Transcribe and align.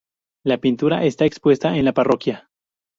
La 0.43 0.57
pintura 0.57 1.03
está 1.05 1.25
expuesta 1.25 1.77
en 1.77 1.85
la 1.85 1.93
parroquia. 1.93 2.49